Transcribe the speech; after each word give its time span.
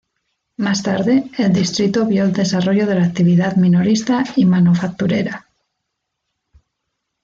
Más 0.57 0.81
tarde, 0.81 1.29
el 1.37 1.53
distrito 1.53 2.07
vio 2.07 2.23
el 2.23 2.33
desarrollo 2.33 2.87
de 2.87 2.95
la 2.95 3.03
actividad 3.05 3.55
minorista 3.57 4.23
y 4.35 4.45
manufacturera. 4.45 5.47